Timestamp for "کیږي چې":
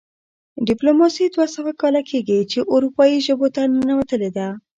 2.09-2.59